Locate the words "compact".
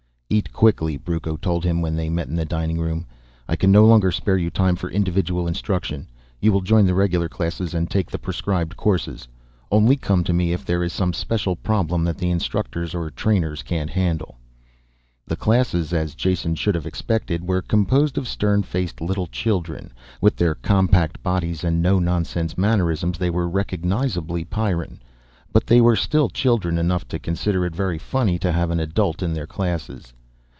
20.55-21.21